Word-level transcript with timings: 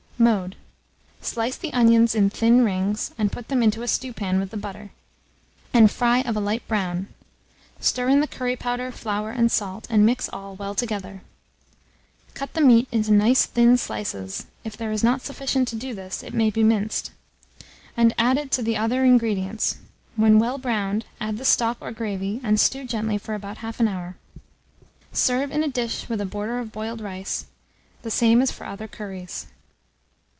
Mode. 0.21 0.55
Slice 1.19 1.55
the 1.57 1.73
onions 1.73 2.13
in 2.13 2.29
thin 2.29 2.63
rings, 2.63 3.09
and 3.17 3.31
put 3.31 3.47
them 3.47 3.63
into 3.63 3.81
a 3.81 3.87
stewpan 3.87 4.39
with 4.39 4.51
the 4.51 4.55
butter, 4.57 4.91
and 5.73 5.89
fry 5.89 6.19
of 6.21 6.37
a 6.37 6.39
light 6.39 6.61
brown; 6.67 7.07
stir 7.79 8.07
in 8.07 8.19
the 8.21 8.27
curry 8.27 8.55
powder, 8.55 8.91
flour, 8.91 9.31
and 9.31 9.51
salt, 9.51 9.87
and 9.89 10.05
mix 10.05 10.29
all 10.29 10.53
well 10.55 10.75
together. 10.75 11.23
Cut 12.35 12.53
the 12.53 12.61
meat 12.61 12.87
into 12.91 13.11
nice 13.11 13.47
thin 13.47 13.77
slices 13.79 14.45
(if 14.63 14.77
there 14.77 14.91
is 14.91 15.03
not 15.03 15.23
sufficient 15.23 15.67
to 15.69 15.75
do 15.75 15.95
this, 15.95 16.21
it 16.21 16.35
may 16.35 16.51
be 16.51 16.61
minced), 16.61 17.11
and 17.97 18.13
add 18.19 18.37
it 18.37 18.51
to 18.51 18.61
the 18.61 18.77
other 18.77 19.03
ingredients; 19.03 19.77
when 20.15 20.37
well 20.37 20.59
browned, 20.59 21.03
add 21.19 21.39
the 21.39 21.45
stock 21.45 21.77
or 21.81 21.91
gravy, 21.91 22.39
and 22.43 22.59
stew 22.59 22.83
gently 22.85 23.17
for 23.17 23.33
about 23.33 23.57
1/2 23.57 23.89
hour. 23.89 24.17
Serve 25.11 25.49
in 25.49 25.63
a 25.63 25.67
dish 25.67 26.07
with 26.09 26.21
a 26.21 26.27
border 26.27 26.59
of 26.59 26.71
boiled 26.71 27.01
rice, 27.01 27.47
the 28.03 28.11
same 28.11 28.39
as 28.43 28.51
for 28.51 28.65
other 28.67 28.87
curries. 28.87 29.47